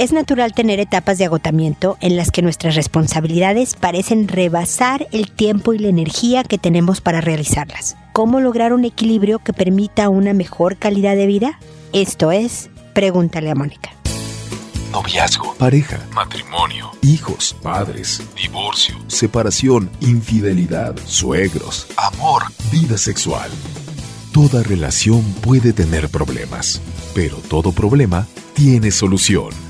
[0.00, 5.74] Es natural tener etapas de agotamiento en las que nuestras responsabilidades parecen rebasar el tiempo
[5.74, 7.98] y la energía que tenemos para realizarlas.
[8.14, 11.58] ¿Cómo lograr un equilibrio que permita una mejor calidad de vida?
[11.92, 13.90] Esto es, pregúntale a Mónica.
[14.90, 23.50] Noviazgo, pareja, matrimonio, hijos, padres, divorcio, separación, infidelidad, suegros, amor, vida sexual.
[24.32, 26.80] Toda relación puede tener problemas,
[27.14, 29.69] pero todo problema tiene solución.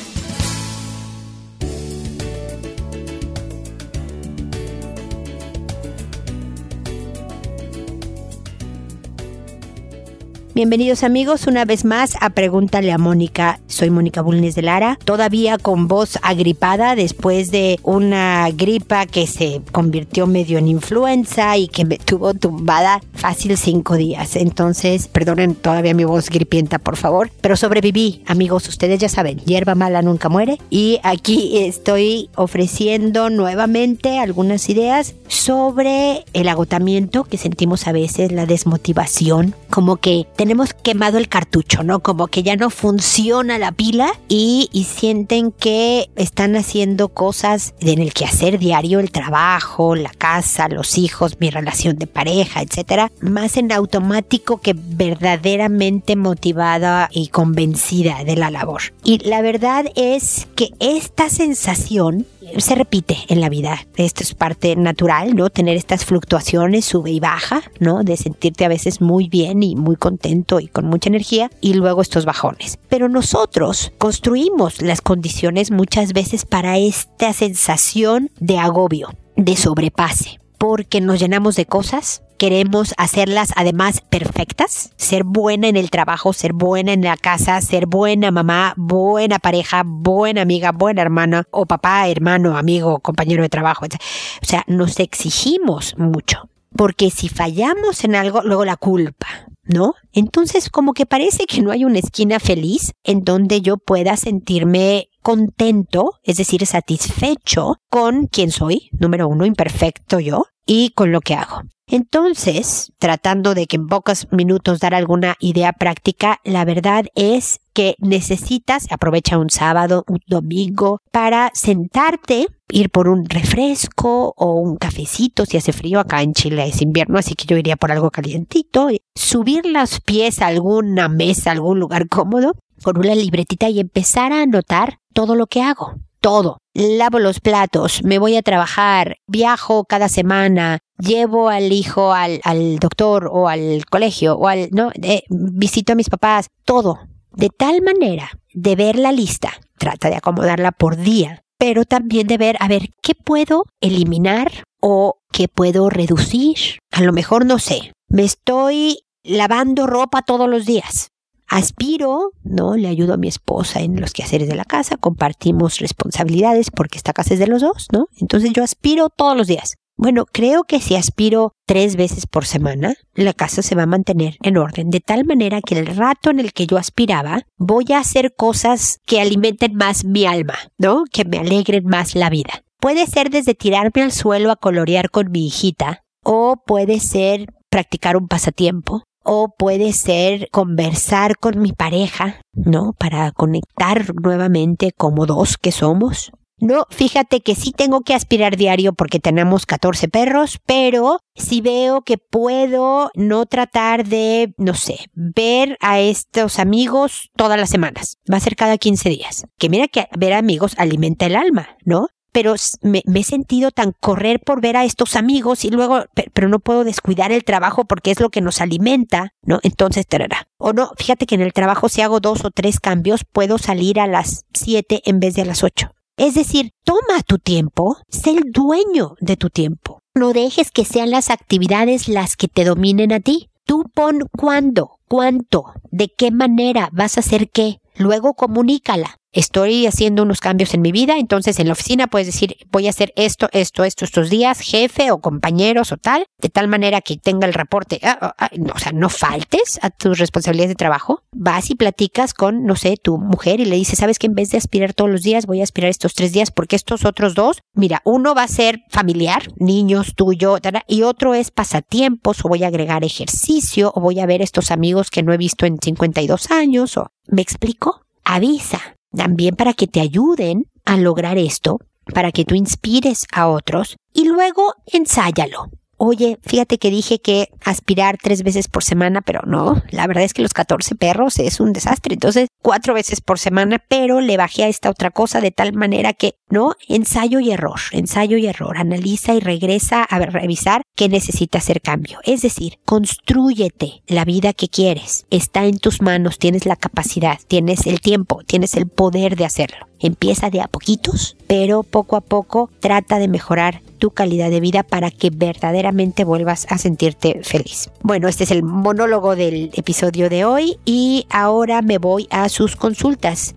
[10.53, 13.61] Bienvenidos amigos una vez más a Pregúntale a Mónica.
[13.67, 19.61] Soy Mónica Bulnes de Lara, todavía con voz agripada después de una gripa que se
[19.71, 24.35] convirtió medio en influenza y que me tuvo tumbada fácil cinco días.
[24.35, 27.31] Entonces, perdonen todavía mi voz gripienta, por favor.
[27.39, 30.57] Pero sobreviví, amigos, ustedes ya saben, hierba mala nunca muere.
[30.69, 38.45] Y aquí estoy ofreciendo nuevamente algunas ideas sobre el agotamiento que sentimos a veces, la
[38.45, 41.99] desmotivación, como que tenemos quemado el cartucho, ¿no?
[41.99, 48.11] Como que ya no funciona la pila y, sienten que están haciendo cosas en el
[48.11, 53.71] quehacer diario, el trabajo, la casa, los hijos, mi relación de pareja, etcétera, más en
[53.71, 58.81] automático que verdaderamente motivada y convencida de la labor.
[59.03, 62.25] Y la verdad es que esta sensación
[62.57, 63.85] se repite en la vida.
[63.95, 65.49] Esto es parte natural, ¿no?
[65.49, 68.03] Tener estas fluctuaciones, sube y baja, ¿no?
[68.03, 72.01] De sentirte a veces muy bien y muy contento y con mucha energía y luego
[72.01, 72.79] estos bajones.
[72.89, 81.01] Pero nosotros construimos las condiciones muchas veces para esta sensación de agobio, de sobrepase, porque
[81.01, 86.93] nos llenamos de cosas, queremos hacerlas además perfectas, ser buena en el trabajo, ser buena
[86.93, 92.59] en la casa, ser buena mamá, buena pareja, buena amiga, buena hermana o papá, hermano,
[92.59, 93.85] amigo, compañero de trabajo.
[93.85, 96.47] O sea, nos exigimos mucho.
[96.77, 99.25] Porque si fallamos en algo, luego la culpa,
[99.63, 99.95] ¿no?
[100.13, 105.09] Entonces como que parece que no hay una esquina feliz en donde yo pueda sentirme
[105.21, 111.35] contento, es decir, satisfecho con quien soy, número uno, imperfecto yo, y con lo que
[111.35, 111.63] hago.
[111.91, 117.95] Entonces, tratando de que en pocos minutos dar alguna idea práctica, la verdad es que
[117.99, 125.45] necesitas, aprovecha un sábado, un domingo, para sentarte, ir por un refresco o un cafecito,
[125.45, 128.87] si hace frío, acá en Chile es invierno, así que yo iría por algo calientito,
[129.13, 134.31] subir los pies a alguna mesa, a algún lugar cómodo, con una libretita y empezar
[134.31, 135.95] a anotar todo lo que hago.
[136.19, 136.57] Todo.
[136.73, 142.77] Lavo los platos, me voy a trabajar, viajo cada semana, llevo al hijo al, al
[142.79, 146.99] doctor o al colegio o al, no, eh, visito a mis papás, todo.
[147.31, 152.37] De tal manera de ver la lista, trata de acomodarla por día, pero también de
[152.37, 156.55] ver, a ver, ¿qué puedo eliminar o qué puedo reducir?
[156.91, 161.10] A lo mejor no sé, me estoy lavando ropa todos los días
[161.51, 162.77] aspiro, ¿no?
[162.77, 167.11] Le ayudo a mi esposa en los quehaceres de la casa, compartimos responsabilidades porque esta
[167.11, 168.07] casa es de los dos, ¿no?
[168.15, 169.75] Entonces yo aspiro todos los días.
[169.97, 174.37] Bueno, creo que si aspiro tres veces por semana, la casa se va a mantener
[174.41, 177.99] en orden, de tal manera que el rato en el que yo aspiraba, voy a
[177.99, 181.03] hacer cosas que alimenten más mi alma, ¿no?
[181.11, 182.63] Que me alegren más la vida.
[182.79, 188.15] Puede ser desde tirarme al suelo a colorear con mi hijita, o puede ser practicar
[188.15, 192.93] un pasatiempo, o puede ser conversar con mi pareja, ¿no?
[192.93, 196.31] Para conectar nuevamente como dos que somos.
[196.61, 202.03] No, fíjate que sí tengo que aspirar diario porque tenemos 14 perros, pero si veo
[202.03, 208.17] que puedo no tratar de, no sé, ver a estos amigos todas las semanas.
[208.31, 209.45] Va a ser cada 15 días.
[209.57, 212.09] Que mira que ver amigos alimenta el alma, ¿no?
[212.31, 216.49] Pero me, me, he sentido tan correr por ver a estos amigos y luego, pero
[216.49, 219.59] no puedo descuidar el trabajo porque es lo que nos alimenta, ¿no?
[219.63, 220.47] Entonces, tarara.
[220.57, 223.99] O no, fíjate que en el trabajo si hago dos o tres cambios, puedo salir
[223.99, 225.91] a las siete en vez de a las ocho.
[226.17, 230.01] Es decir, toma tu tiempo, sé el dueño de tu tiempo.
[230.13, 233.49] No dejes que sean las actividades las que te dominen a ti.
[233.65, 237.77] Tú pon cuándo, cuánto, de qué manera vas a hacer qué.
[237.95, 239.20] Luego comunícala.
[239.31, 242.89] Estoy haciendo unos cambios en mi vida, entonces en la oficina puedes decir, voy a
[242.89, 247.17] hacer esto, esto, esto, estos días, jefe o compañeros o tal, de tal manera que
[247.17, 251.23] tenga el reporte, ah, ah, ah, o sea, no faltes a tus responsabilidades de trabajo,
[251.31, 254.49] vas y platicas con, no sé, tu mujer y le dices, sabes que en vez
[254.49, 257.61] de aspirar todos los días, voy a aspirar estos tres días porque estos otros dos,
[257.73, 260.57] mira, uno va a ser familiar, niños, tuyo,
[260.87, 265.09] y otro es pasatiempos o voy a agregar ejercicio o voy a ver estos amigos
[265.09, 268.01] que no he visto en 52 años o, ¿me explico?
[268.23, 271.79] Avisa también para que te ayuden a lograr esto,
[272.13, 275.69] para que tú inspires a otros y luego ensáyalo
[276.03, 280.33] oye, fíjate que dije que aspirar tres veces por semana, pero no, la verdad es
[280.33, 282.15] que los 14 perros es un desastre.
[282.15, 286.13] Entonces, cuatro veces por semana, pero le bajé a esta otra cosa de tal manera
[286.13, 291.57] que, no, ensayo y error, ensayo y error, analiza y regresa a revisar qué necesita
[291.57, 292.19] hacer cambio.
[292.23, 295.25] Es decir, construyete la vida que quieres.
[295.29, 299.87] Está en tus manos, tienes la capacidad, tienes el tiempo, tienes el poder de hacerlo.
[299.99, 304.81] Empieza de a poquitos, pero poco a poco trata de mejorar tu calidad de vida
[304.81, 307.91] para que verdaderamente vuelvas a sentirte feliz.
[308.01, 312.75] Bueno, este es el monólogo del episodio de hoy y ahora me voy a sus
[312.75, 313.55] consultas.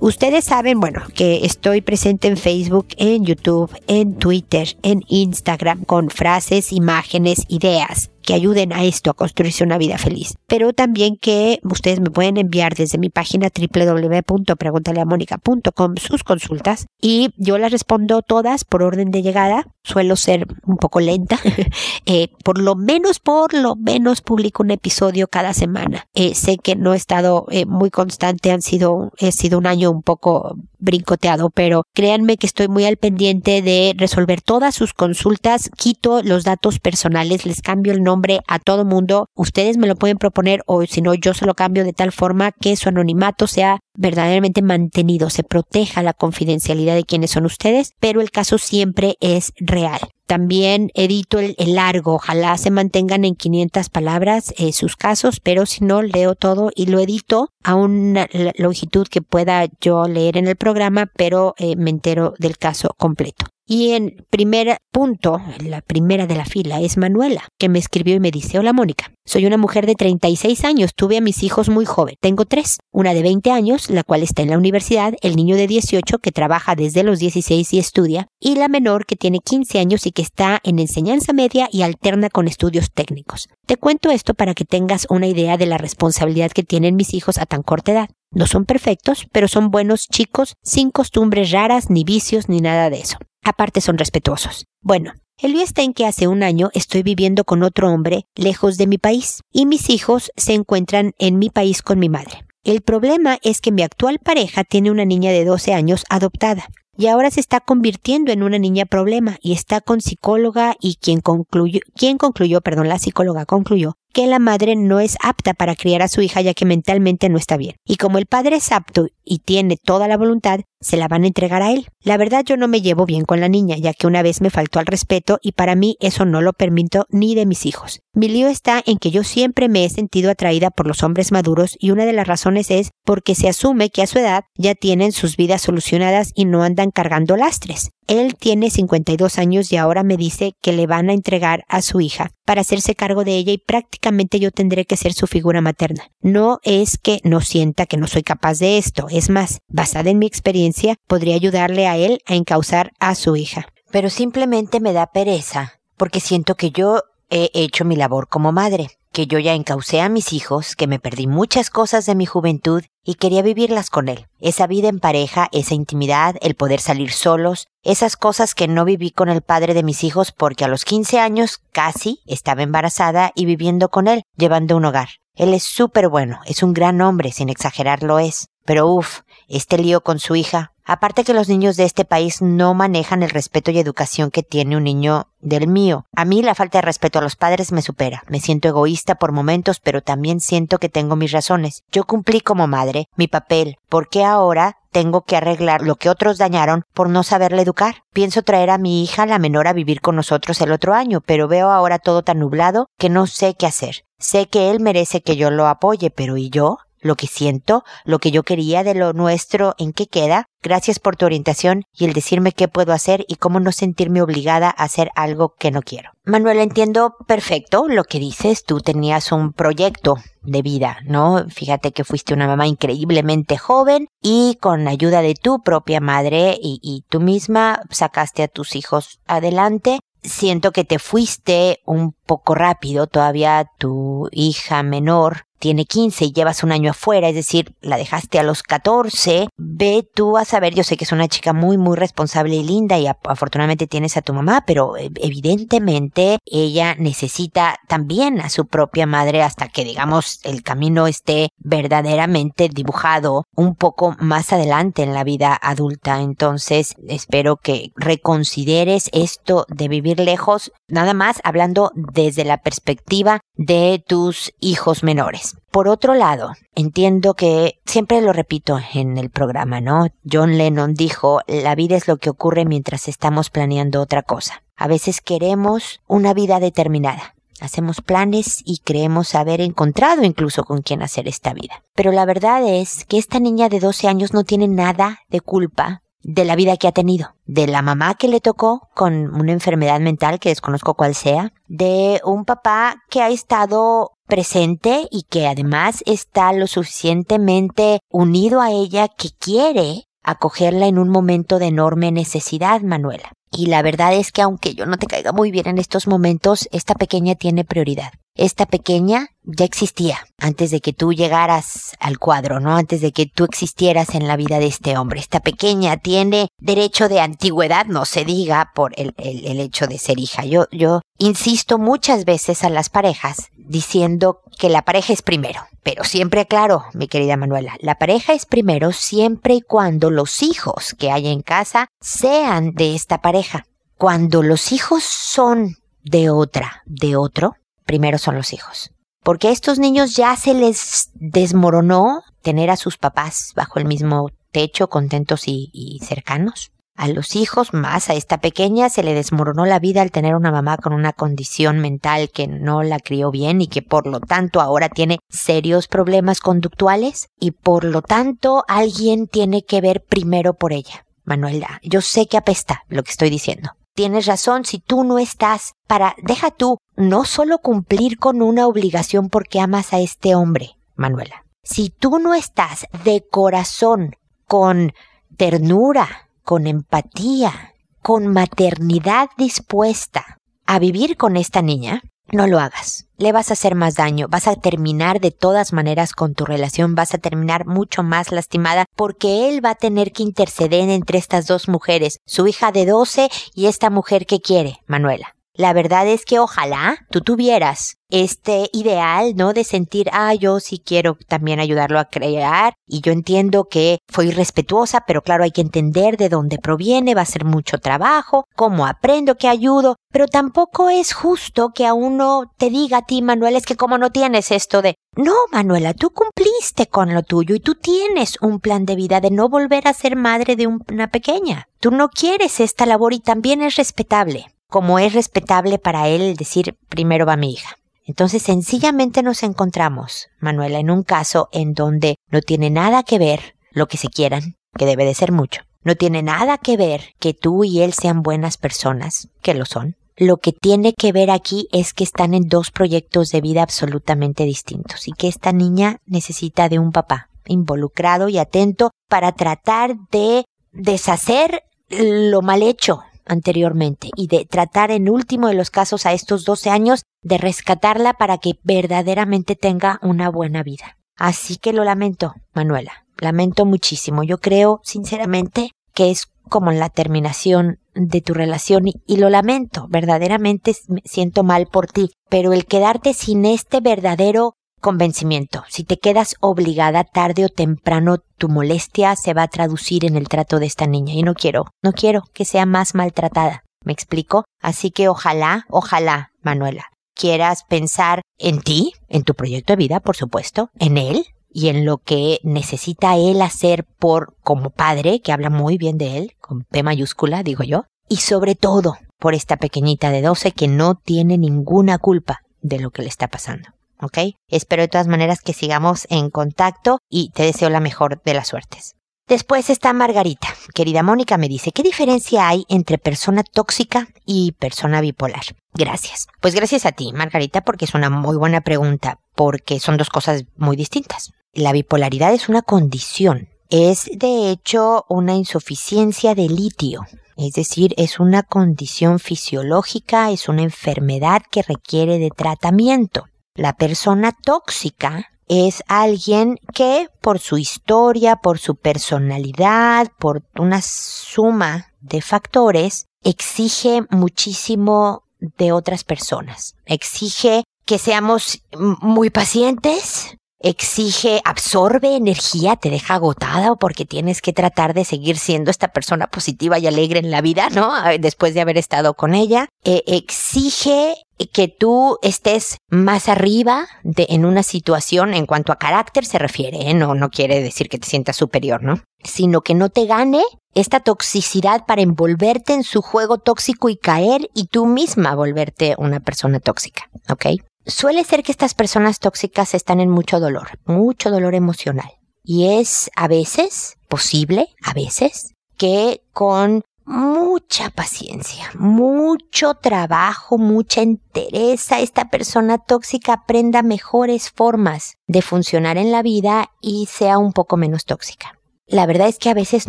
[0.00, 6.08] Ustedes saben, bueno, que estoy presente en Facebook, en YouTube, en Twitter, en Instagram con
[6.08, 10.36] frases, imágenes, ideas que ayuden a esto, a construirse una vida feliz.
[10.46, 17.58] Pero también que ustedes me pueden enviar desde mi página www.preguntaleamónica.com sus consultas y yo
[17.58, 19.66] las respondo todas por orden de llegada.
[19.82, 21.40] Suelo ser un poco lenta.
[22.06, 26.06] eh, por lo menos, por lo menos publico un episodio cada semana.
[26.14, 29.90] Eh, sé que no he estado eh, muy constante, han sido, he sido un año
[29.90, 35.70] un poco brincoteado, pero créanme que estoy muy al pendiente de resolver todas sus consultas,
[35.76, 39.28] quito los datos personales, les cambio el nombre a todo mundo.
[39.34, 42.52] Ustedes me lo pueden proponer o si no yo se lo cambio de tal forma
[42.52, 48.20] que su anonimato sea verdaderamente mantenido, se proteja la confidencialidad de quienes son ustedes, pero
[48.20, 50.00] el caso siempre es real.
[50.26, 55.84] También edito el, largo, ojalá se mantengan en 500 palabras eh, sus casos, pero si
[55.84, 60.56] no, leo todo y lo edito a una longitud que pueda yo leer en el
[60.56, 63.46] programa, pero eh, me entero del caso completo.
[63.72, 68.18] Y en primer punto, la primera de la fila, es Manuela, que me escribió y
[68.18, 71.84] me dice, hola Mónica, soy una mujer de 36 años, tuve a mis hijos muy
[71.84, 75.54] joven, tengo tres, una de 20 años, la cual está en la universidad, el niño
[75.54, 79.78] de 18 que trabaja desde los 16 y estudia, y la menor que tiene 15
[79.78, 83.46] años y que está en enseñanza media y alterna con estudios técnicos.
[83.66, 87.38] Te cuento esto para que tengas una idea de la responsabilidad que tienen mis hijos
[87.38, 88.08] a tan corta edad.
[88.32, 92.98] No son perfectos, pero son buenos chicos, sin costumbres raras, ni vicios, ni nada de
[92.98, 93.18] eso.
[93.42, 94.66] Aparte son respetuosos.
[94.82, 98.76] Bueno, el lío está en que hace un año estoy viviendo con otro hombre lejos
[98.76, 102.44] de mi país y mis hijos se encuentran en mi país con mi madre.
[102.62, 107.06] El problema es que mi actual pareja tiene una niña de 12 años adoptada y
[107.06, 111.80] ahora se está convirtiendo en una niña problema y está con psicóloga y quien concluyó,
[111.96, 116.08] quien concluyó, perdón, la psicóloga concluyó que la madre no es apta para criar a
[116.08, 117.76] su hija ya que mentalmente no está bien.
[117.86, 121.26] Y como el padre es apto y tiene toda la voluntad, se la van a
[121.26, 121.86] entregar a él.
[122.02, 124.50] La verdad yo no me llevo bien con la niña, ya que una vez me
[124.50, 128.00] faltó al respeto y para mí eso no lo permito ni de mis hijos.
[128.12, 131.76] Mi lío está en que yo siempre me he sentido atraída por los hombres maduros
[131.78, 135.12] y una de las razones es porque se asume que a su edad ya tienen
[135.12, 137.90] sus vidas solucionadas y no andan cargando lastres.
[138.10, 142.00] Él tiene 52 años y ahora me dice que le van a entregar a su
[142.00, 146.10] hija para hacerse cargo de ella y prácticamente yo tendré que ser su figura materna.
[146.20, 150.18] No es que no sienta que no soy capaz de esto, es más, basada en
[150.18, 150.69] mi experiencia,
[151.06, 153.68] podría ayudarle a él a encauzar a su hija.
[153.90, 158.88] Pero simplemente me da pereza, porque siento que yo he hecho mi labor como madre
[159.12, 162.84] que yo ya encaucé a mis hijos, que me perdí muchas cosas de mi juventud
[163.04, 164.26] y quería vivirlas con él.
[164.38, 169.10] Esa vida en pareja, esa intimidad, el poder salir solos, esas cosas que no viví
[169.10, 173.46] con el padre de mis hijos porque a los 15 años casi estaba embarazada y
[173.46, 175.08] viviendo con él, llevando un hogar.
[175.34, 178.48] Él es súper bueno, es un gran hombre, sin exagerar lo es.
[178.64, 180.72] Pero uff, este lío con su hija.
[180.84, 184.76] Aparte que los niños de este país no manejan el respeto y educación que tiene
[184.76, 186.06] un niño del mío.
[186.16, 188.24] A mí la falta de respeto a los padres me supera.
[188.28, 191.84] Me siento egoísta por momentos, pero también siento que tengo mis razones.
[191.92, 193.76] Yo cumplí como madre mi papel.
[193.88, 198.02] ¿Por qué ahora tengo que arreglar lo que otros dañaron por no saberle educar?
[198.12, 201.46] Pienso traer a mi hija, la menor, a vivir con nosotros el otro año, pero
[201.46, 204.04] veo ahora todo tan nublado que no sé qué hacer.
[204.18, 206.78] Sé que él merece que yo lo apoye, pero ¿y yo?
[207.00, 210.46] Lo que siento, lo que yo quería de lo nuestro, en qué queda.
[210.62, 214.68] Gracias por tu orientación y el decirme qué puedo hacer y cómo no sentirme obligada
[214.68, 216.10] a hacer algo que no quiero.
[216.24, 218.64] Manuel, entiendo perfecto lo que dices.
[218.64, 221.46] Tú tenías un proyecto de vida, ¿no?
[221.48, 226.78] Fíjate que fuiste una mamá increíblemente joven y con ayuda de tu propia madre y,
[226.82, 233.06] y tú misma sacaste a tus hijos adelante siento que te fuiste un poco rápido,
[233.06, 238.40] todavía tu hija menor tiene 15 y llevas un año afuera, es decir, la dejaste
[238.40, 241.96] a los 14, ve tú a saber, yo sé que es una chica muy, muy
[241.96, 248.40] responsable y linda y afortunadamente tienes a tu mamá, pero eh, evidentemente ella necesita también
[248.40, 254.52] a su propia madre hasta que, digamos, el camino esté verdaderamente dibujado un poco más
[254.52, 256.20] adelante en la vida adulta.
[256.22, 264.02] Entonces, espero que reconsideres esto de vivir lejos, nada más hablando desde la perspectiva de
[264.06, 265.49] tus hijos menores.
[265.70, 270.08] Por otro lado, entiendo que siempre lo repito en el programa, ¿no?
[270.30, 274.62] John Lennon dijo, la vida es lo que ocurre mientras estamos planeando otra cosa.
[274.76, 277.34] A veces queremos una vida determinada.
[277.60, 281.84] Hacemos planes y creemos haber encontrado incluso con quién hacer esta vida.
[281.94, 286.02] Pero la verdad es que esta niña de 12 años no tiene nada de culpa
[286.22, 290.00] de la vida que ha tenido, de la mamá que le tocó con una enfermedad
[290.00, 296.02] mental que desconozco cuál sea, de un papá que ha estado presente y que además
[296.06, 302.80] está lo suficientemente unido a ella que quiere acogerla en un momento de enorme necesidad,
[302.82, 303.32] Manuela.
[303.50, 306.68] Y la verdad es que aunque yo no te caiga muy bien en estos momentos,
[306.70, 308.12] esta pequeña tiene prioridad.
[308.36, 312.76] Esta pequeña ya existía antes de que tú llegaras al cuadro, ¿no?
[312.76, 315.20] Antes de que tú existieras en la vida de este hombre.
[315.20, 320.44] Esta pequeña tiene derecho de antigüedad, no se diga por el, hecho de ser hija.
[320.44, 325.62] Yo, yo insisto muchas veces a las parejas diciendo que la pareja es primero.
[325.82, 330.94] Pero siempre aclaro, mi querida Manuela, la pareja es primero siempre y cuando los hijos
[330.98, 333.64] que hay en casa sean de esta pareja.
[333.96, 337.54] Cuando los hijos son de otra, de otro,
[337.90, 338.92] primero son los hijos.
[339.24, 344.30] Porque a estos niños ya se les desmoronó tener a sus papás bajo el mismo
[344.52, 349.64] techo, contentos y, y cercanos a los hijos, más a esta pequeña, se le desmoronó
[349.64, 353.60] la vida al tener una mamá con una condición mental que no la crió bien
[353.60, 359.26] y que por lo tanto ahora tiene serios problemas conductuales y por lo tanto alguien
[359.26, 361.06] tiene que ver primero por ella.
[361.24, 363.70] Manuela, yo sé que apesta lo que estoy diciendo.
[364.00, 369.28] Tienes razón, si tú no estás para, deja tú, no solo cumplir con una obligación
[369.28, 371.44] porque amas a este hombre, Manuela.
[371.62, 374.16] Si tú no estás de corazón,
[374.46, 374.94] con
[375.36, 382.00] ternura, con empatía, con maternidad dispuesta a vivir con esta niña,
[382.32, 383.06] no lo hagas.
[383.16, 386.94] Le vas a hacer más daño, vas a terminar de todas maneras con tu relación,
[386.94, 391.46] vas a terminar mucho más lastimada porque él va a tener que interceder entre estas
[391.46, 395.34] dos mujeres, su hija de 12 y esta mujer que quiere, Manuela.
[395.54, 399.52] La verdad es que ojalá tú tuvieras este ideal, ¿no?
[399.52, 404.26] De sentir, ah, yo sí quiero también ayudarlo a crear y yo entiendo que fue
[404.26, 408.86] irrespetuosa, pero claro, hay que entender de dónde proviene, va a ser mucho trabajo, cómo
[408.86, 413.56] aprendo, qué ayudo, pero tampoco es justo que a uno te diga a ti, Manuel,
[413.56, 417.60] es que como no tienes esto de, no, Manuela, tú cumpliste con lo tuyo y
[417.60, 421.68] tú tienes un plan de vida de no volver a ser madre de una pequeña.
[421.80, 426.78] Tú no quieres esta labor y también es respetable como es respetable para él decir
[426.88, 427.76] primero va mi hija.
[428.10, 433.54] Entonces sencillamente nos encontramos, Manuela, en un caso en donde no tiene nada que ver
[433.70, 435.62] lo que se quieran, que debe de ser mucho.
[435.84, 439.94] No tiene nada que ver que tú y él sean buenas personas, que lo son.
[440.16, 444.42] Lo que tiene que ver aquí es que están en dos proyectos de vida absolutamente
[444.42, 450.44] distintos y que esta niña necesita de un papá involucrado y atento para tratar de
[450.72, 456.44] deshacer lo mal hecho anteriormente y de tratar en último de los casos a estos
[456.44, 460.96] 12 años de rescatarla para que verdaderamente tenga una buena vida.
[461.16, 463.06] Así que lo lamento, Manuela.
[463.18, 464.22] Lamento muchísimo.
[464.22, 470.74] Yo creo, sinceramente, que es como la terminación de tu relación y, lo lamento, verdaderamente
[470.88, 475.64] me siento mal por ti, pero el quedarte sin este verdadero convencimiento.
[475.68, 480.28] Si te quedas obligada tarde o temprano, tu molestia se va a traducir en el
[480.28, 483.64] trato de esta niña y no quiero, no quiero que sea más maltratada.
[483.84, 484.44] ¿Me explico?
[484.60, 490.16] Así que ojalá, ojalá, Manuela, quieras pensar en ti, en tu proyecto de vida, por
[490.16, 495.50] supuesto, en él y en lo que necesita él hacer por como padre, que habla
[495.50, 500.10] muy bien de él, con P mayúscula, digo yo, y sobre todo por esta pequeñita
[500.10, 503.68] de 12 que no tiene ninguna culpa de lo que le está pasando.
[504.02, 504.18] ¿Ok?
[504.48, 508.48] Espero de todas maneras que sigamos en contacto y te deseo la mejor de las
[508.48, 508.94] suertes.
[509.30, 510.48] Después está Margarita.
[510.74, 515.42] Querida Mónica me dice, ¿qué diferencia hay entre persona tóxica y persona bipolar?
[515.72, 516.26] Gracias.
[516.40, 520.46] Pues gracias a ti, Margarita, porque es una muy buena pregunta, porque son dos cosas
[520.56, 521.30] muy distintas.
[521.52, 523.48] La bipolaridad es una condición.
[523.68, 527.06] Es, de hecho, una insuficiencia de litio.
[527.36, 533.26] Es decir, es una condición fisiológica, es una enfermedad que requiere de tratamiento.
[533.60, 541.92] La persona tóxica es alguien que por su historia, por su personalidad, por una suma
[542.00, 546.74] de factores, exige muchísimo de otras personas.
[546.86, 554.94] Exige que seamos muy pacientes, exige, absorbe energía, te deja agotada porque tienes que tratar
[554.94, 557.92] de seguir siendo esta persona positiva y alegre en la vida, ¿no?
[558.18, 559.68] Después de haber estado con ella.
[559.84, 561.14] Eh, exige
[561.48, 566.90] que tú estés más arriba de, en una situación en cuanto a carácter se refiere,
[566.90, 566.94] ¿eh?
[566.94, 569.02] no, no quiere decir que te sientas superior, ¿no?
[569.22, 570.42] Sino que no te gane
[570.74, 576.20] esta toxicidad para envolverte en su juego tóxico y caer y tú misma volverte una
[576.20, 577.46] persona tóxica, ¿ok?
[577.86, 582.10] Suele ser que estas personas tóxicas están en mucho dolor, mucho dolor emocional.
[582.42, 591.98] Y es a veces posible, a veces, que con mucha paciencia, mucho trabajo, mucha entereza,
[591.98, 597.76] esta persona tóxica aprenda mejores formas de funcionar en la vida y sea un poco
[597.76, 598.58] menos tóxica.
[598.86, 599.88] La verdad es que a veces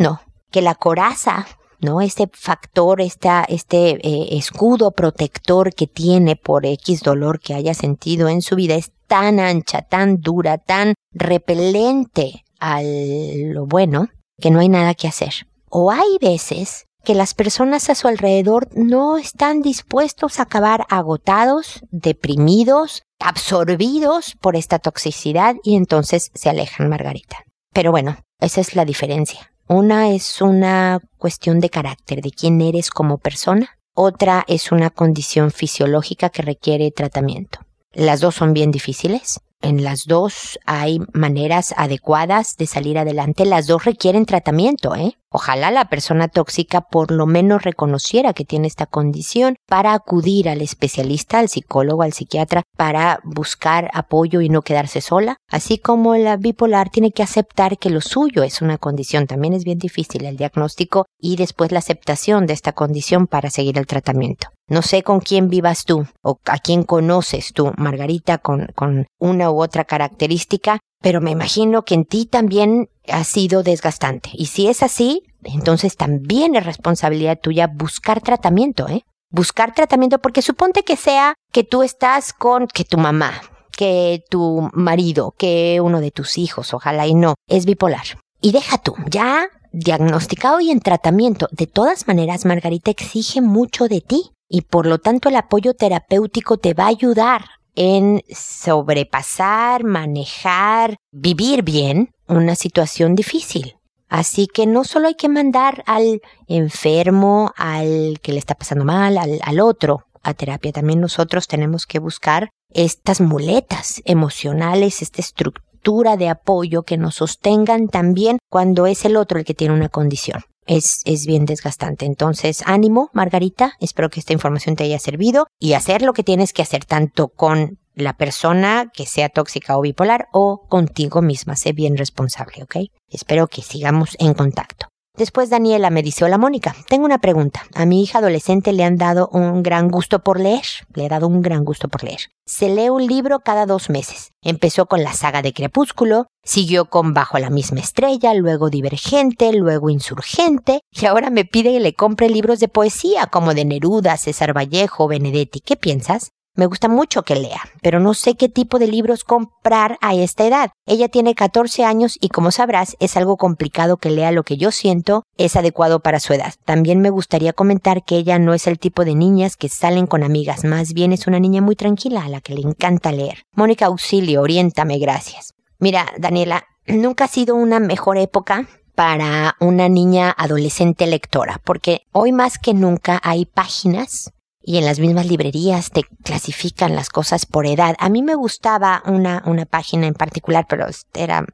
[0.00, 1.46] no, que la coraza
[1.80, 2.00] ¿no?
[2.00, 8.28] Este factor, esta, este eh, escudo protector que tiene por X dolor que haya sentido
[8.28, 14.10] en su vida es tan ancha, tan dura, tan repelente a lo bueno,
[14.40, 15.48] que no hay nada que hacer.
[15.68, 21.80] O hay veces que las personas a su alrededor no están dispuestos a acabar agotados,
[21.90, 27.44] deprimidos, absorbidos por esta toxicidad y entonces se alejan Margarita.
[27.72, 29.52] Pero bueno, esa es la diferencia.
[29.68, 33.78] Una es una cuestión de carácter, de quién eres como persona.
[33.94, 37.60] Otra es una condición fisiológica que requiere tratamiento.
[37.92, 39.40] Las dos son bien difíciles.
[39.60, 43.46] En las dos hay maneras adecuadas de salir adelante.
[43.46, 45.16] Las dos requieren tratamiento, ¿eh?
[45.32, 50.60] Ojalá la persona tóxica por lo menos reconociera que tiene esta condición para acudir al
[50.60, 55.36] especialista, al psicólogo, al psiquiatra, para buscar apoyo y no quedarse sola.
[55.50, 59.26] Así como la bipolar tiene que aceptar que lo suyo es una condición.
[59.26, 63.78] También es bien difícil el diagnóstico y después la aceptación de esta condición para seguir
[63.78, 64.48] el tratamiento.
[64.68, 69.50] No sé con quién vivas tú o a quién conoces tú, Margarita, con, con una
[69.50, 74.30] u otra característica, pero me imagino que en ti también ha sido desgastante.
[74.32, 79.04] Y si es así, entonces también es responsabilidad tuya buscar tratamiento, ¿eh?
[79.30, 83.32] Buscar tratamiento porque suponte que sea que tú estás con que tu mamá,
[83.76, 88.04] que tu marido, que uno de tus hijos, ojalá y no, es bipolar.
[88.40, 91.48] Y deja tú, ya diagnosticado y en tratamiento.
[91.50, 96.58] De todas maneras, Margarita exige mucho de ti y por lo tanto el apoyo terapéutico
[96.58, 97.42] te va a ayudar
[97.74, 103.76] en sobrepasar, manejar, vivir bien una situación difícil.
[104.08, 109.16] Así que no solo hay que mandar al enfermo, al que le está pasando mal,
[109.16, 116.16] al, al otro a terapia, también nosotros tenemos que buscar estas muletas emocionales, esta estructura
[116.16, 120.42] de apoyo que nos sostengan también cuando es el otro el que tiene una condición
[120.66, 122.06] es, es bien desgastante.
[122.06, 123.72] Entonces, ánimo, Margarita.
[123.80, 127.28] Espero que esta información te haya servido y hacer lo que tienes que hacer tanto
[127.28, 131.56] con la persona que sea tóxica o bipolar o contigo misma.
[131.56, 132.76] Sé bien responsable, ¿ok?
[133.08, 134.91] Espero que sigamos en contacto.
[135.14, 137.64] Después Daniela me dice, hola Mónica, tengo una pregunta.
[137.74, 140.64] A mi hija adolescente le han dado un gran gusto por leer.
[140.94, 142.30] Le he dado un gran gusto por leer.
[142.46, 144.32] Se lee un libro cada dos meses.
[144.42, 149.90] Empezó con la saga de Crepúsculo, siguió con Bajo la misma estrella, luego Divergente, luego
[149.90, 154.56] Insurgente, y ahora me pide que le compre libros de poesía como de Neruda, César
[154.56, 155.60] Vallejo, Benedetti.
[155.60, 156.30] ¿Qué piensas?
[156.54, 160.46] Me gusta mucho que lea, pero no sé qué tipo de libros comprar a esta
[160.46, 160.70] edad.
[160.84, 164.70] Ella tiene 14 años y como sabrás es algo complicado que lea lo que yo
[164.70, 166.52] siento es adecuado para su edad.
[166.66, 170.22] También me gustaría comentar que ella no es el tipo de niñas que salen con
[170.22, 173.44] amigas, más bien es una niña muy tranquila a la que le encanta leer.
[173.54, 175.54] Mónica Auxilio, oriéntame, gracias.
[175.78, 182.32] Mira, Daniela, nunca ha sido una mejor época para una niña adolescente lectora, porque hoy
[182.32, 187.66] más que nunca hay páginas y en las mismas librerías te clasifican las cosas por
[187.66, 187.96] edad.
[187.98, 191.44] A mí me gustaba una, una página en particular, pero era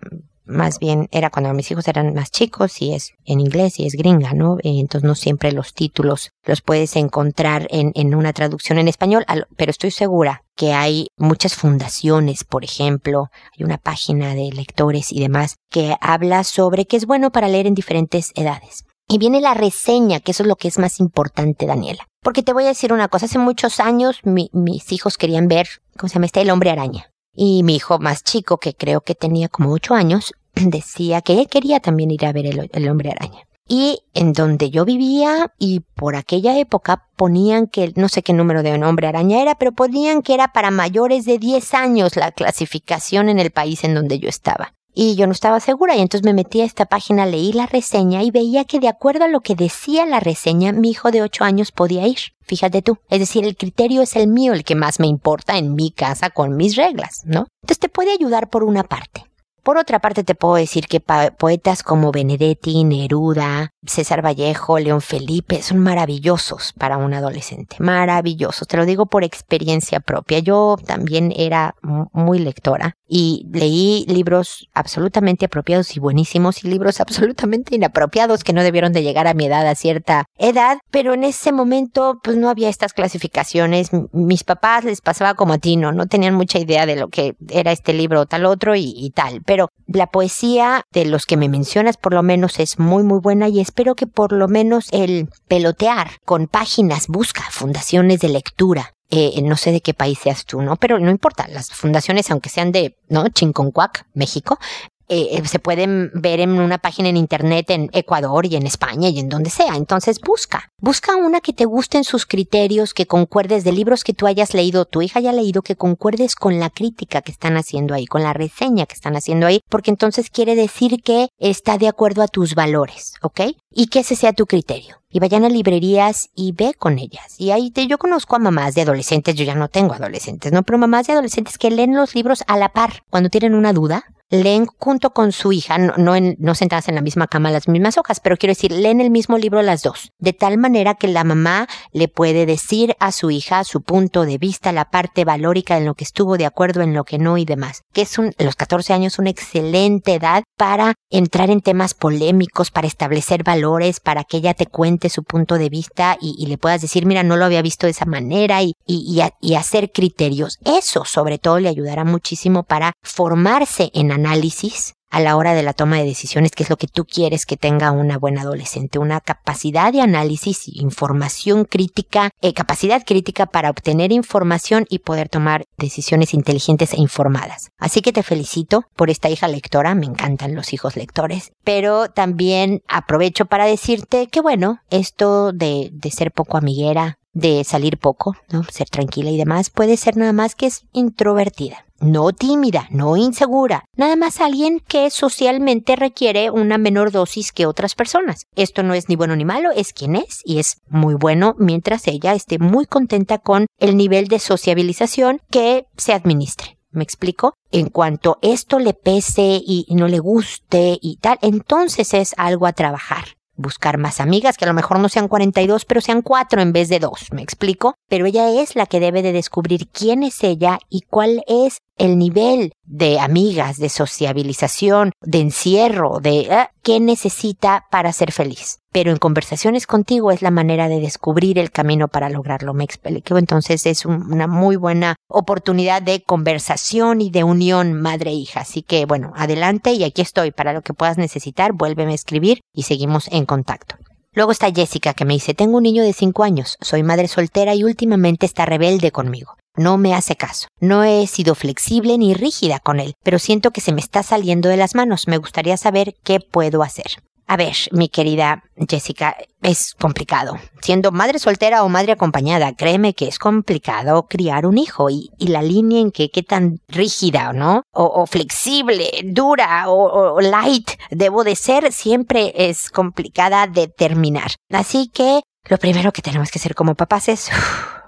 [0.49, 3.93] más bien, era cuando mis hijos eran más chicos y es en inglés y es
[3.95, 4.57] gringa, ¿no?
[4.59, 9.27] Eh, entonces no siempre los títulos los puedes encontrar en, en una traducción en español,
[9.57, 15.21] pero estoy segura que hay muchas fundaciones, por ejemplo, hay una página de lectores y
[15.21, 18.88] demás que habla sobre qué es bueno para leer en diferentes edades.
[19.09, 22.07] Y viene la reseña, que eso es lo que es más importante, Daniela.
[22.23, 26.09] Porque te voy a decir una cosa, hace muchos años mis hijos querían ver, ¿cómo
[26.09, 26.27] se llama?
[26.27, 27.11] Este, el hombre araña.
[27.35, 31.49] Y mi hijo más chico, que creo que tenía como ocho años, decía que él
[31.49, 33.49] quería también ir a ver el hombre araña.
[33.69, 38.63] Y en donde yo vivía y por aquella época ponían que, no sé qué número
[38.63, 43.29] de hombre araña era, pero ponían que era para mayores de 10 años la clasificación
[43.29, 44.73] en el país en donde yo estaba.
[44.95, 48.23] Y yo no estaba segura y entonces me metí a esta página, leí la reseña
[48.23, 51.45] y veía que de acuerdo a lo que decía la reseña, mi hijo de 8
[51.45, 52.19] años podía ir.
[52.41, 52.99] Fíjate tú.
[53.11, 56.31] Es decir, el criterio es el mío, el que más me importa en mi casa
[56.31, 57.47] con mis reglas, ¿no?
[57.63, 59.28] Entonces te puede ayudar por una parte.
[59.69, 65.61] Por otra parte, te puedo decir que poetas como Benedetti, Neruda, César Vallejo, León Felipe
[65.61, 67.77] son maravillosos para un adolescente.
[67.79, 68.67] Maravillosos.
[68.67, 70.39] Te lo digo por experiencia propia.
[70.39, 77.75] Yo también era muy lectora y leí libros absolutamente apropiados y buenísimos y libros absolutamente
[77.75, 81.53] inapropiados que no debieron de llegar a mi edad, a cierta edad, pero en ese
[81.53, 83.91] momento pues no había estas clasificaciones.
[84.13, 85.93] Mis papás les pasaba como a ti, ¿no?
[85.93, 89.43] No tenían mucha idea de lo que era este libro o tal otro y, tal.
[89.47, 89.58] Pero
[89.89, 93.61] la poesía de los que me mencionas por lo menos es muy muy buena y
[93.61, 99.57] espero que por lo menos el pelotear con páginas busca fundaciones de lectura eh, no
[99.57, 100.77] sé de qué país seas tú, ¿no?
[100.77, 103.27] Pero no importa, las fundaciones, aunque sean de, ¿no?
[103.31, 104.59] Chinconcuac, México,
[105.09, 109.09] eh, eh, se pueden ver en una página en internet en Ecuador y en España
[109.09, 109.77] y en donde sea.
[109.77, 114.13] Entonces busca, busca una que te guste en sus criterios, que concuerdes de libros que
[114.13, 117.95] tú hayas leído, tu hija haya leído, que concuerdes con la crítica que están haciendo
[117.95, 121.89] ahí, con la reseña que están haciendo ahí, porque entonces quiere decir que está de
[121.89, 123.41] acuerdo a tus valores, ¿ok?
[123.71, 127.35] Y que ese sea tu criterio y vayan a librerías y ve con ellas.
[127.39, 130.63] Y ahí te, yo conozco a mamás de adolescentes, yo ya no tengo adolescentes, ¿no?
[130.63, 134.05] Pero mamás de adolescentes que leen los libros a la par cuando tienen una duda
[134.31, 137.97] leen junto con su hija, no, en, no sentadas en la misma cama las mismas
[137.97, 141.25] hojas, pero quiero decir, leen el mismo libro las dos, de tal manera que la
[141.25, 145.87] mamá le puede decir a su hija su punto de vista, la parte valórica en
[145.87, 148.57] lo que estuvo de acuerdo, en lo que no y demás, que es un, los
[148.57, 154.39] 14 años una excelente edad para entrar en temas polémicos, para establecer valores, para que
[154.39, 157.63] ella te cuente su punto de vista y, le puedas decir, mira, no lo había
[157.63, 160.59] visto de esa manera y, y, hacer criterios.
[160.65, 165.73] Eso sobre todo le ayudará muchísimo para formarse en análisis a la hora de la
[165.73, 169.21] toma de decisiones, que es lo que tú quieres que tenga una buena adolescente, una
[169.21, 176.35] capacidad de análisis, información crítica, eh, capacidad crítica para obtener información y poder tomar decisiones
[176.35, 177.71] inteligentes e informadas.
[177.79, 182.83] Así que te felicito por esta hija lectora, me encantan los hijos lectores, pero también
[182.89, 188.65] aprovecho para decirte que bueno, esto de, de ser poco amiguera, de salir poco, ¿no?
[188.65, 193.85] Ser tranquila y demás, puede ser nada más que es introvertida no tímida, no insegura,
[193.97, 198.47] nada más alguien que socialmente requiere una menor dosis que otras personas.
[198.57, 202.07] Esto no es ni bueno ni malo, es quien es y es muy bueno mientras
[202.07, 206.79] ella esté muy contenta con el nivel de sociabilización que se administre.
[206.91, 207.55] ¿Me explico?
[207.71, 212.73] En cuanto esto le pese y no le guste y tal, entonces es algo a
[212.73, 216.73] trabajar buscar más amigas, que a lo mejor no sean 42, pero sean cuatro en
[216.73, 217.95] vez de dos, ¿me explico?
[218.09, 222.19] Pero ella es la que debe de descubrir quién es ella y cuál es el
[222.19, 228.79] nivel de amigas, de sociabilización, de encierro, de eh, qué necesita para ser feliz.
[228.91, 232.73] Pero en conversaciones contigo es la manera de descubrir el camino para lograrlo.
[232.73, 233.37] Me explico.
[233.37, 238.61] Entonces es una muy buena oportunidad de conversación y de unión madre-hija.
[238.61, 241.73] Así que bueno, adelante y aquí estoy para lo que puedas necesitar.
[241.75, 243.97] Vuélveme a escribir y seguimos en contacto.
[244.33, 247.75] Luego está Jessica que me dice, tengo un niño de 5 años, soy madre soltera
[247.75, 250.69] y últimamente está rebelde conmigo no me hace caso.
[250.81, 254.69] No he sido flexible ni rígida con él, pero siento que se me está saliendo
[254.69, 255.29] de las manos.
[255.29, 257.23] Me gustaría saber qué puedo hacer.
[257.51, 260.59] A ver, mi querida Jessica, es complicado.
[260.83, 265.63] Siendo madre soltera o madre acompañada, créeme que es complicado criar un hijo y, la
[265.63, 267.85] línea en que qué tan rígida, ¿no?
[267.91, 274.53] O, flexible, dura o, light debo de ser siempre es complicada de terminar.
[274.71, 277.51] Así que lo primero que tenemos que hacer como papás es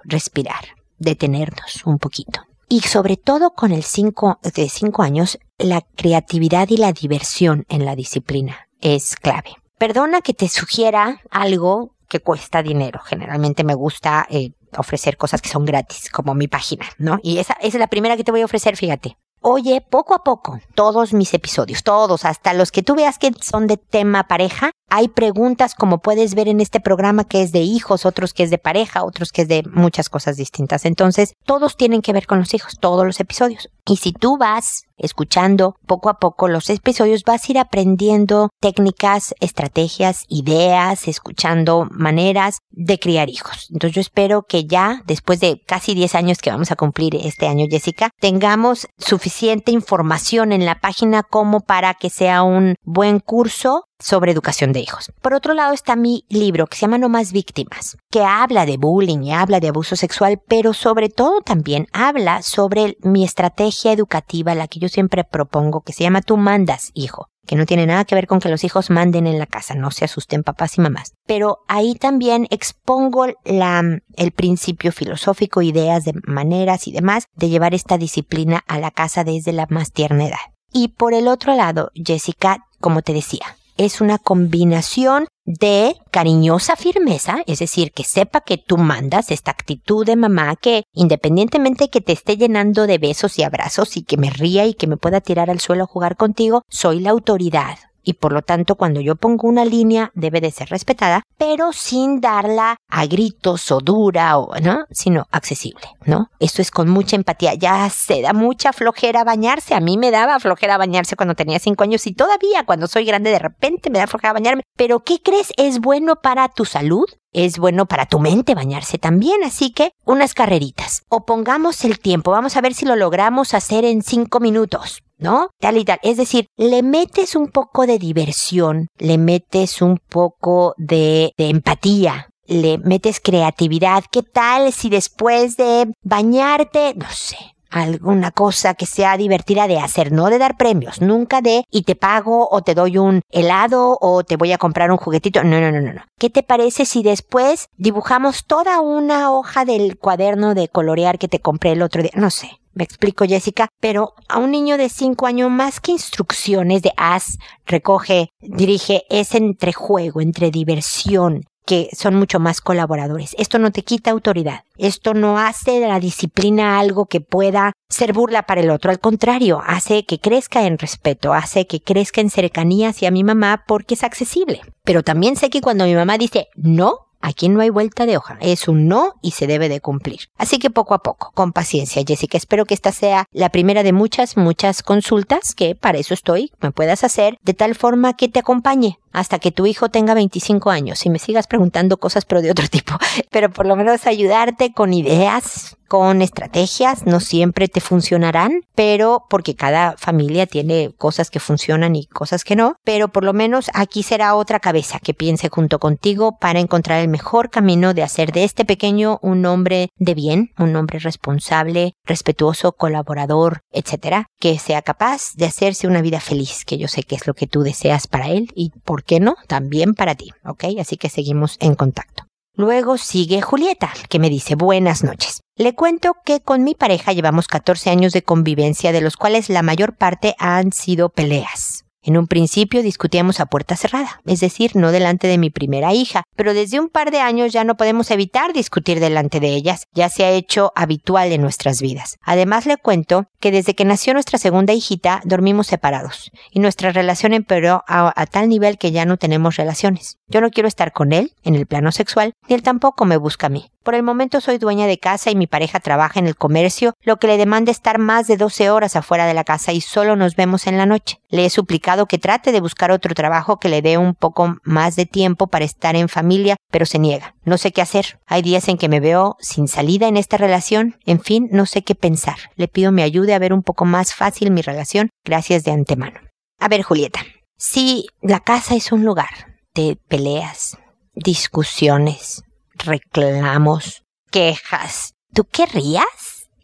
[0.04, 0.66] respirar
[0.98, 2.42] detenernos un poquito.
[2.68, 7.86] Y sobre todo con el 5 de 5 años, la creatividad y la diversión en
[7.86, 9.54] la disciplina es clave.
[9.78, 13.00] Perdona que te sugiera algo que cuesta dinero.
[13.00, 17.18] Generalmente me gusta eh, ofrecer cosas que son gratis, como mi página, ¿no?
[17.22, 19.16] Y esa, esa es la primera que te voy a ofrecer, fíjate.
[19.42, 23.66] Oye, poco a poco, todos mis episodios, todos, hasta los que tú veas que son
[23.66, 28.04] de tema pareja, Hay preguntas como puedes ver en este programa que es de hijos,
[28.04, 30.84] otros que es de pareja, otros que es de muchas cosas distintas.
[30.84, 33.68] Entonces, todos tienen que ver con los hijos, todos los episodios.
[33.86, 39.34] Y si tú vas escuchando poco a poco los episodios, vas a ir aprendiendo técnicas,
[39.40, 43.68] estrategias, ideas, escuchando maneras de criar hijos.
[43.70, 47.46] Entonces yo espero que ya, después de casi 10 años que vamos a cumplir este
[47.46, 53.84] año, Jessica, tengamos suficiente información en la página como para que sea un buen curso
[54.00, 55.12] sobre educación de hijos.
[55.20, 58.76] Por otro lado está mi libro que se llama No más víctimas, que habla de
[58.76, 64.54] bullying y habla de abuso sexual, pero sobre todo también habla sobre mi estrategia educativa,
[64.54, 68.04] la que yo siempre propongo, que se llama Tú mandas, hijo que no tiene nada
[68.04, 70.82] que ver con que los hijos manden en la casa, no se asusten papás y
[70.82, 71.14] mamás.
[71.26, 73.82] Pero ahí también expongo la,
[74.14, 79.24] el principio filosófico, ideas de maneras y demás de llevar esta disciplina a la casa
[79.24, 80.38] desde la más tierna edad.
[80.72, 87.38] Y por el otro lado, Jessica, como te decía, es una combinación de cariñosa firmeza,
[87.46, 92.12] es decir, que sepa que tú mandas esta actitud de mamá que independientemente que te
[92.12, 95.48] esté llenando de besos y abrazos y que me ría y que me pueda tirar
[95.48, 99.48] al suelo a jugar contigo, soy la autoridad y por lo tanto cuando yo pongo
[99.48, 104.84] una línea debe de ser respetada, pero sin darla a gritos o dura o no,
[104.90, 106.28] sino accesible, ¿no?
[106.38, 107.54] Esto es con mucha empatía.
[107.54, 109.74] Ya se da mucha flojera bañarse.
[109.74, 113.30] A mí me daba flojera bañarse cuando tenía cinco años y todavía cuando soy grande
[113.30, 114.62] de repente me da flojera bañarme.
[114.76, 115.52] Pero ¿qué crees?
[115.56, 120.34] Es bueno para tu salud, es bueno para tu mente bañarse también, así que unas
[120.34, 121.02] carreritas.
[121.08, 125.02] O pongamos el tiempo, vamos a ver si lo logramos hacer en cinco minutos.
[125.20, 125.50] ¿no?
[125.60, 125.98] Tal y tal.
[126.02, 132.78] Es decir, le metes un poco de diversión, le metes un poco de, empatía, le
[132.78, 134.04] metes creatividad.
[134.10, 137.36] ¿Qué tal si después de bañarte, no sé,
[137.70, 141.96] alguna cosa que sea divertida de hacer, no de dar premios, nunca de y te
[141.96, 145.42] pago o te doy un helado o te voy a comprar un juguetito.
[145.44, 146.04] No, no, no, no, no.
[146.18, 151.40] ¿Qué te parece si después dibujamos toda una hoja del cuaderno de colorear que te
[151.40, 152.12] compré el otro día?
[152.14, 152.60] No sé.
[152.72, 157.38] Me explico, Jessica, pero a un niño de cinco años más que instrucciones de haz,
[157.66, 163.36] recoge, dirige, es entre juego, entre diversión, que son mucho más colaboradores.
[163.38, 164.64] Esto no te quita autoridad.
[164.76, 168.90] Esto no hace de la disciplina algo que pueda ser burla para el otro.
[168.90, 173.62] Al contrario, hace que crezca en respeto, hace que crezca en cercanía hacia mi mamá
[173.68, 174.62] porque es accesible.
[174.82, 178.38] Pero también sé que cuando mi mamá dice no, Aquí no hay vuelta de hoja,
[178.40, 180.20] es un no y se debe de cumplir.
[180.38, 182.38] Así que poco a poco, con paciencia, Jessica.
[182.38, 186.72] Espero que esta sea la primera de muchas, muchas consultas que para eso estoy, me
[186.72, 191.04] puedas hacer de tal forma que te acompañe hasta que tu hijo tenga 25 años.
[191.04, 192.94] Y me sigas preguntando cosas pero de otro tipo,
[193.30, 199.56] pero por lo menos ayudarte con ideas, con estrategias, no siempre te funcionarán, pero porque
[199.56, 204.04] cada familia tiene cosas que funcionan y cosas que no, pero por lo menos aquí
[204.04, 208.44] será otra cabeza que piense junto contigo para encontrar el mejor camino de hacer de
[208.44, 215.34] este pequeño un hombre de bien, un hombre responsable, respetuoso, colaborador, etcétera, que sea capaz
[215.34, 218.28] de hacerse una vida feliz, que yo sé que es lo que tú deseas para
[218.28, 220.64] él y por qué no, también para ti, ¿ok?
[220.80, 222.24] Así que seguimos en contacto.
[222.54, 225.40] Luego sigue Julieta, que me dice buenas noches.
[225.56, 229.62] Le cuento que con mi pareja llevamos 14 años de convivencia, de los cuales la
[229.62, 231.84] mayor parte han sido peleas.
[232.02, 236.22] En un principio discutíamos a puerta cerrada, es decir, no delante de mi primera hija,
[236.34, 240.08] pero desde un par de años ya no podemos evitar discutir delante de ellas, ya
[240.08, 242.16] se ha hecho habitual en nuestras vidas.
[242.22, 247.34] Además le cuento que desde que nació nuestra segunda hijita dormimos separados y nuestra relación
[247.34, 250.16] empeoró a, tal nivel que ya no tenemos relaciones.
[250.26, 253.48] Yo no quiero estar con él en el plano sexual, ni él tampoco me busca
[253.48, 253.70] a mí.
[253.82, 257.18] Por el momento soy dueña de casa y mi pareja trabaja en el comercio, lo
[257.18, 260.36] que le demanda estar más de 12 horas afuera de la casa y solo nos
[260.36, 261.19] vemos en la noche.
[261.30, 264.96] Le he suplicado que trate de buscar otro trabajo que le dé un poco más
[264.96, 267.36] de tiempo para estar en familia, pero se niega.
[267.44, 268.18] No sé qué hacer.
[268.26, 270.98] Hay días en que me veo sin salida en esta relación.
[271.06, 272.36] En fin, no sé qué pensar.
[272.56, 275.10] Le pido me ayude a ver un poco más fácil mi relación.
[275.24, 276.20] Gracias de antemano.
[276.58, 277.20] A ver, Julieta.
[277.56, 280.78] Si la casa es un lugar de peleas,
[281.14, 282.42] discusiones,
[282.74, 285.12] reclamos, quejas.
[285.32, 286.04] ¿Tú querrías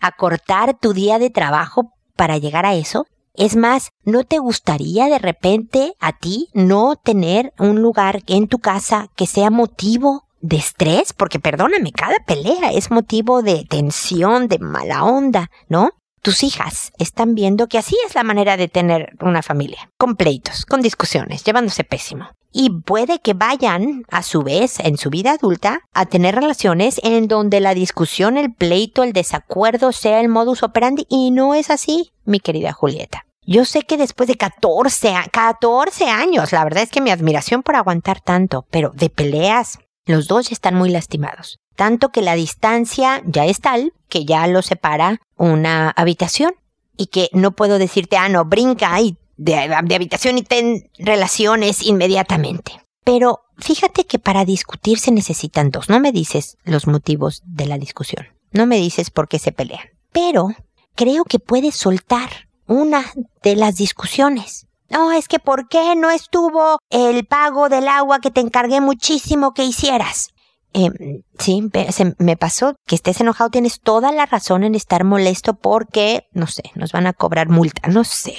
[0.01, 3.07] acortar tu día de trabajo para llegar a eso?
[3.37, 8.59] Es más, ¿no te gustaría de repente a ti no tener un lugar en tu
[8.59, 11.12] casa que sea motivo de estrés?
[11.12, 15.90] Porque perdóname, cada pelea es motivo de tensión, de mala onda, ¿no?
[16.22, 20.64] Tus hijas están viendo que así es la manera de tener una familia, con pleitos,
[20.64, 25.81] con discusiones, llevándose pésimo y puede que vayan, a su vez, en su vida adulta,
[25.92, 31.05] a tener relaciones en donde la discusión, el pleito, el desacuerdo sea el modus operandi
[31.11, 33.26] y no es así, mi querida Julieta.
[33.47, 37.77] Yo sé que después de 14, 14 años, la verdad es que mi admiración por
[37.77, 41.59] aguantar tanto, pero de peleas, los dos están muy lastimados.
[41.77, 46.55] Tanto que la distancia ya es tal que ya lo separa una habitación
[46.97, 51.83] y que no puedo decirte, ah, no, brinca ahí de, de habitación y ten relaciones
[51.83, 52.81] inmediatamente.
[53.05, 55.89] Pero fíjate que para discutir se necesitan dos.
[55.89, 58.27] No me dices los motivos de la discusión.
[58.51, 59.87] No me dices por qué se pelean.
[60.11, 60.49] Pero
[60.97, 63.05] creo que puedes soltar una
[63.43, 64.67] de las discusiones.
[64.89, 69.53] No, es que ¿por qué no estuvo el pago del agua que te encargué muchísimo
[69.53, 70.31] que hicieras?
[70.73, 71.71] Eh, sí,
[72.19, 76.65] me pasó que estés enojado, tienes toda la razón en estar molesto porque, no sé,
[76.75, 78.37] nos van a cobrar multa, no sé,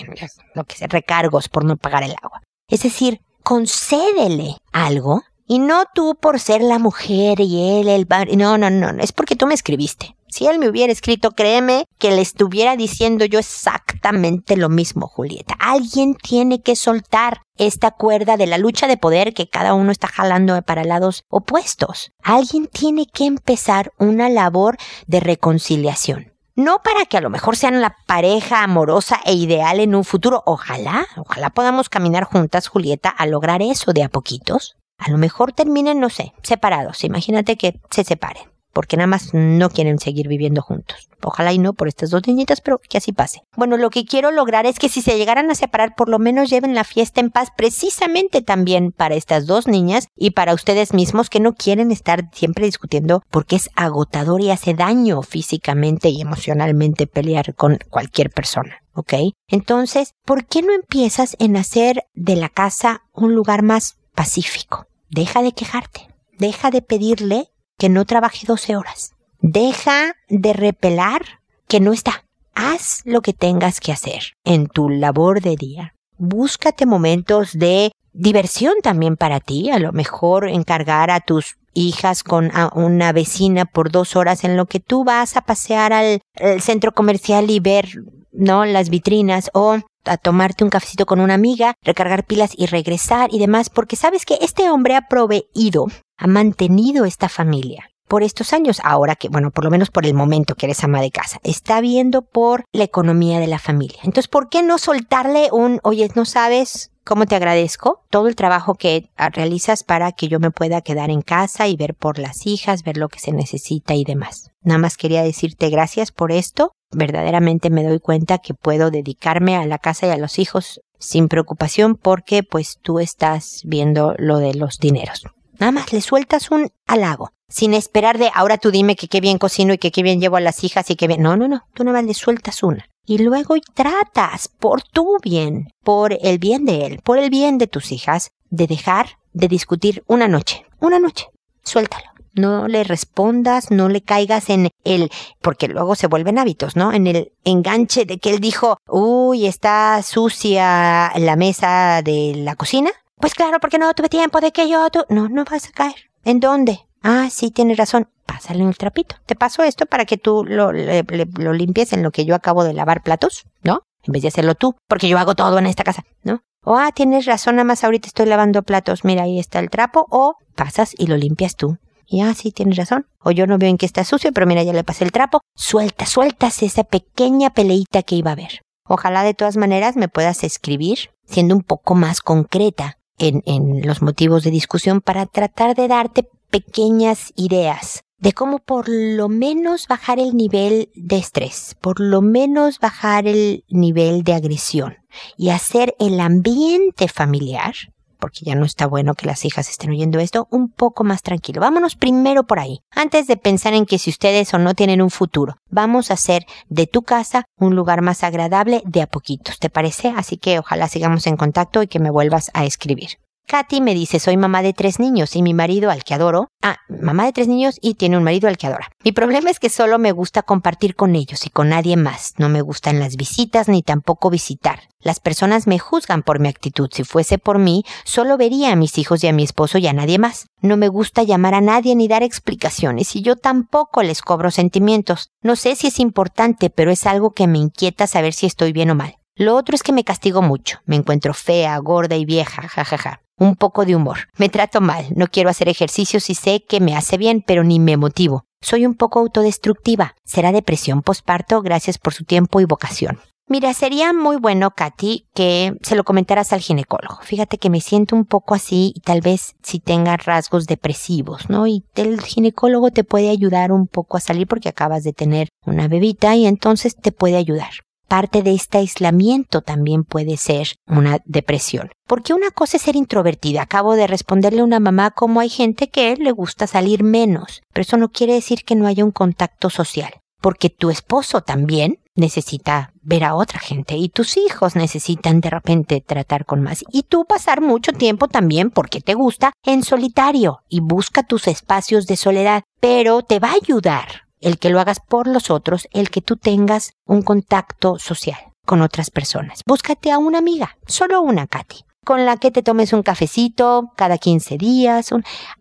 [0.53, 2.43] lo que sea, recargos por no pagar el agua.
[2.69, 8.07] Es decir, concédele algo y no tú por ser la mujer y él el.
[8.37, 10.16] No, no, no, es porque tú me escribiste.
[10.29, 15.55] Si él me hubiera escrito, créeme que le estuviera diciendo yo exactamente lo mismo, Julieta.
[15.59, 20.07] Alguien tiene que soltar esta cuerda de la lucha de poder que cada uno está
[20.07, 22.11] jalando para lados opuestos.
[22.23, 26.33] Alguien tiene que empezar una labor de reconciliación.
[26.55, 30.43] No para que a lo mejor sean la pareja amorosa e ideal en un futuro.
[30.45, 34.75] Ojalá, ojalá podamos caminar juntas, Julieta, a lograr eso de a poquitos.
[34.97, 37.03] A lo mejor terminen, no sé, separados.
[37.03, 41.09] Imagínate que se separen porque nada más no quieren seguir viviendo juntos.
[41.23, 43.41] Ojalá y no por estas dos niñitas, pero que así pase.
[43.55, 46.51] Bueno, lo que quiero lograr es que si se llegaran a separar, por lo menos
[46.51, 51.31] lleven la fiesta en paz precisamente también para estas dos niñas y para ustedes mismos
[51.31, 57.07] que no quieren estar siempre discutiendo porque es agotador y hace daño físicamente y emocionalmente
[57.07, 58.83] pelear con cualquier persona.
[58.93, 59.13] ¿Ok?
[59.47, 64.85] Entonces, ¿por qué no empiezas en hacer de la casa un lugar más pacífico?
[65.09, 66.07] Deja de quejarte.
[66.37, 69.13] Deja de pedirle que no trabaje 12 horas.
[69.39, 71.21] Deja de repelar
[71.67, 72.23] que no está.
[72.55, 75.93] Haz lo que tengas que hacer en tu labor de día.
[76.17, 79.69] Búscate momentos de diversión también para ti.
[79.69, 84.65] A lo mejor encargar a tus hijas con una vecina por dos horas en lo
[84.65, 87.89] que tú vas a pasear al, al centro comercial y ver,
[88.31, 88.65] ¿no?
[88.65, 93.39] Las vitrinas o a tomarte un cafecito con una amiga, recargar pilas y regresar y
[93.39, 98.79] demás, porque sabes que este hombre ha proveído, ha mantenido esta familia por estos años,
[98.83, 101.81] ahora que, bueno, por lo menos por el momento que eres ama de casa, está
[101.81, 103.99] viendo por la economía de la familia.
[104.03, 108.75] Entonces, ¿por qué no soltarle un, oye, no sabes cómo te agradezco todo el trabajo
[108.75, 112.83] que realizas para que yo me pueda quedar en casa y ver por las hijas,
[112.83, 114.51] ver lo que se necesita y demás?
[114.61, 119.65] Nada más quería decirte gracias por esto verdaderamente me doy cuenta que puedo dedicarme a
[119.65, 124.53] la casa y a los hijos sin preocupación porque pues tú estás viendo lo de
[124.53, 125.23] los dineros.
[125.59, 129.37] Nada más le sueltas un halago, sin esperar de ahora tú dime que qué bien
[129.37, 131.21] cocino y que qué bien llevo a las hijas y que bien.
[131.21, 132.87] No, no, no, tú nada más le sueltas una.
[133.05, 137.67] Y luego tratas por tu bien, por el bien de él, por el bien de
[137.67, 140.65] tus hijas, de dejar de discutir una noche.
[140.79, 141.27] Una noche.
[141.63, 146.93] Suéltalo no le respondas, no le caigas en el, porque luego se vuelven hábitos, ¿no?
[146.93, 152.91] En el enganche de que él dijo, uy, está sucia la mesa de la cocina.
[153.19, 155.95] Pues claro, porque no tuve tiempo de que yo, tú, no, no vas a caer.
[156.23, 156.81] ¿En dónde?
[157.01, 158.09] Ah, sí, tienes razón.
[158.25, 159.15] Pásale el trapito.
[159.25, 162.73] Te paso esto para que tú lo, lo limpies en lo que yo acabo de
[162.73, 163.81] lavar platos, ¿no?
[164.03, 166.41] En vez de hacerlo tú, porque yo hago todo en esta casa, ¿no?
[166.63, 170.05] O, ah, tienes razón, nada más ahorita estoy lavando platos, mira, ahí está el trapo,
[170.09, 171.77] o pasas y lo limpias tú.
[172.05, 173.07] Y ah, sí, tienes razón.
[173.23, 175.41] O yo no veo en que está sucio, pero mira, ya le pasé el trapo.
[175.55, 178.61] Suelta, sueltas esa pequeña peleita que iba a haber.
[178.85, 184.01] Ojalá de todas maneras me puedas escribir, siendo un poco más concreta en, en los
[184.01, 190.19] motivos de discusión para tratar de darte pequeñas ideas de cómo por lo menos bajar
[190.19, 194.97] el nivel de estrés, por lo menos bajar el nivel de agresión
[195.37, 197.75] y hacer el ambiente familiar
[198.19, 201.61] porque ya no está bueno que las hijas estén oyendo esto, un poco más tranquilo.
[201.61, 205.09] Vámonos primero por ahí, antes de pensar en que si ustedes o no tienen un
[205.09, 205.57] futuro.
[205.69, 210.13] Vamos a hacer de tu casa un lugar más agradable de a poquitos, ¿te parece?
[210.15, 213.17] Así que ojalá sigamos en contacto y que me vuelvas a escribir.
[213.49, 216.49] Katy me dice, soy mamá de tres niños y mi marido al que adoro.
[216.61, 218.91] Ah, mamá de tres niños y tiene un marido al que adora.
[219.05, 222.33] Mi problema es que solo me gusta compartir con ellos y con nadie más.
[222.37, 224.81] No me gustan las visitas ni tampoco visitar.
[224.99, 226.89] Las personas me juzgan por mi actitud.
[226.91, 229.93] Si fuese por mí, solo vería a mis hijos y a mi esposo y a
[229.93, 230.47] nadie más.
[230.61, 235.29] No me gusta llamar a nadie ni dar explicaciones y yo tampoco les cobro sentimientos.
[235.41, 238.89] No sé si es importante, pero es algo que me inquieta saber si estoy bien
[238.89, 239.15] o mal.
[239.35, 240.79] Lo otro es que me castigo mucho.
[240.85, 244.29] Me encuentro fea, gorda y vieja, jajaja un poco de humor.
[244.37, 247.79] Me trato mal, no quiero hacer ejercicios y sé que me hace bien, pero ni
[247.79, 248.45] me motivo.
[248.61, 250.15] Soy un poco autodestructiva.
[250.25, 251.61] ¿Será depresión posparto?
[251.61, 253.19] Gracias por su tiempo y vocación.
[253.49, 257.19] Mira, sería muy bueno, Katy, que se lo comentaras al ginecólogo.
[257.21, 261.65] Fíjate que me siento un poco así y tal vez si tenga rasgos depresivos, ¿no?
[261.65, 265.87] Y el ginecólogo te puede ayudar un poco a salir porque acabas de tener una
[265.87, 267.69] bebita y entonces te puede ayudar.
[268.07, 271.91] Parte de este aislamiento también puede ser una depresión.
[272.05, 273.63] Porque una cosa es ser introvertida.
[273.63, 277.61] Acabo de responderle a una mamá como hay gente que le gusta salir menos.
[277.73, 280.13] Pero eso no quiere decir que no haya un contacto social.
[280.39, 286.01] Porque tu esposo también necesita ver a otra gente y tus hijos necesitan de repente
[286.01, 290.79] tratar con más y tú pasar mucho tiempo también porque te gusta en solitario y
[290.79, 295.27] busca tus espacios de soledad, pero te va a ayudar el que lo hagas por
[295.27, 299.61] los otros, el que tú tengas un contacto social con otras personas.
[299.65, 304.17] Búscate a una amiga, solo una, Katy con la que te tomes un cafecito cada
[304.17, 305.09] 15 días,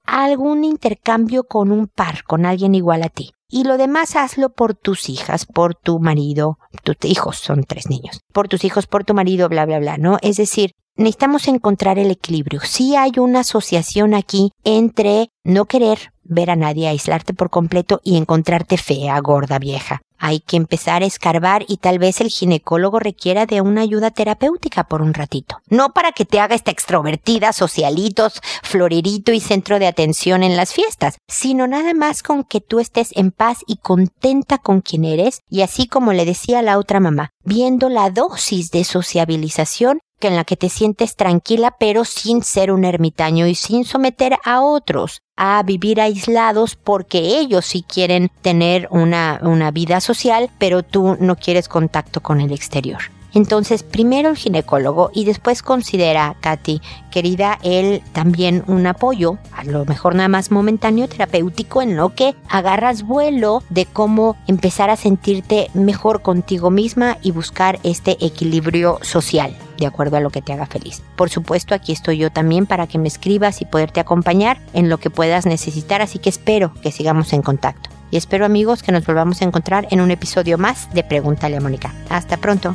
[0.05, 3.33] algún intercambio con un par, con alguien igual a ti.
[3.49, 8.21] Y lo demás hazlo por tus hijas, por tu marido, tus hijos, son tres niños,
[8.33, 10.19] por tus hijos, por tu marido, bla, bla, bla, ¿no?
[10.23, 12.61] Es decir, necesitamos encontrar el equilibrio.
[12.61, 18.17] Sí hay una asociación aquí entre no querer ver a nadie, aislarte por completo y
[18.17, 20.01] encontrarte fea, gorda, vieja.
[20.19, 24.85] Hay que empezar a escarbar y tal vez el ginecólogo requiera de una ayuda terapéutica
[24.85, 25.59] por un ratito.
[25.69, 30.73] No para que te haga esta extrovertida, socialitos, florerito y centro de atención en las
[30.73, 35.41] fiestas, sino nada más con que tú estés en paz y contenta con quien eres
[35.51, 40.37] y así como le decía la otra mamá, viendo la dosis de sociabilización que en
[40.37, 45.21] la que te sientes tranquila pero sin ser un ermitaño y sin someter a otros
[45.37, 51.37] a vivir aislados porque ellos sí quieren tener una, una vida social, pero tú no
[51.37, 53.01] quieres contacto con el exterior.
[53.37, 56.81] Entonces, primero el ginecólogo y después considera, Katy,
[57.11, 62.35] querida, él también un apoyo, a lo mejor nada más momentáneo, terapéutico, en lo que
[62.49, 69.55] agarras vuelo de cómo empezar a sentirte mejor contigo misma y buscar este equilibrio social
[69.77, 71.03] de acuerdo a lo que te haga feliz.
[71.17, 74.99] Por supuesto, aquí estoy yo también para que me escribas y poderte acompañar en lo
[74.99, 77.91] que puedas necesitar, así que espero que sigamos en contacto.
[78.11, 81.61] Y espero amigos que nos volvamos a encontrar en un episodio más de Pregúntale a
[81.61, 81.93] Mónica.
[82.09, 82.75] Hasta pronto.